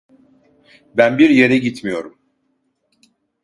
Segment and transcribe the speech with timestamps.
[0.97, 2.19] Ben bir yere gitmiyorum.